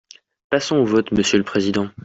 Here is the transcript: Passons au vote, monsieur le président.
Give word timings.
Passons 0.49 0.77
au 0.77 0.83
vote, 0.87 1.11
monsieur 1.11 1.37
le 1.37 1.43
président. 1.43 1.91